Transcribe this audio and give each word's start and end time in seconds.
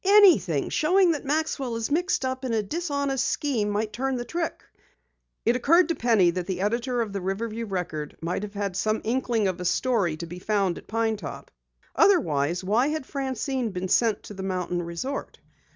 "Anything 0.03 0.69
showing 0.69 1.11
that 1.11 1.25
Maxwell 1.25 1.75
is 1.75 1.91
mixed 1.91 2.25
up 2.25 2.43
in 2.43 2.53
a 2.53 2.63
dishonest 2.63 3.23
scheme 3.27 3.69
might 3.69 3.93
turn 3.93 4.15
the 4.15 4.25
trick!" 4.25 4.63
It 5.45 5.55
occurred 5.55 5.89
to 5.89 5.95
Penny 5.95 6.31
that 6.31 6.47
the 6.47 6.61
editor 6.61 7.01
of 7.03 7.13
the 7.13 7.21
Riverview 7.21 7.67
Record 7.67 8.17
might 8.19 8.41
have 8.41 8.55
had 8.55 8.75
some 8.75 9.01
inkling 9.03 9.47
of 9.47 9.61
a 9.61 9.65
story 9.65 10.17
to 10.17 10.25
be 10.25 10.39
found 10.39 10.79
at 10.79 10.87
Pine 10.87 11.17
Top. 11.17 11.51
Otherwise, 11.95 12.63
why 12.63 12.87
had 12.87 13.05
Francine 13.05 13.69
been 13.69 13.89
sent 13.89 14.23
to 14.23 14.33
the 14.33 14.41
mountain 14.41 14.81
resort? 14.81 15.37